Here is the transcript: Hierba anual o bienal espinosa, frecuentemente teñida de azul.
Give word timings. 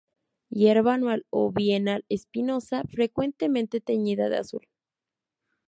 Hierba 0.49 0.95
anual 0.95 1.27
o 1.29 1.51
bienal 1.51 2.03
espinosa, 2.09 2.81
frecuentemente 2.85 3.81
teñida 3.81 4.29
de 4.29 4.37
azul. 4.39 4.67